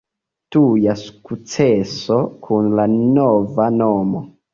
[0.53, 2.17] Tuja sukceso
[2.47, 4.23] kun la nova nomo.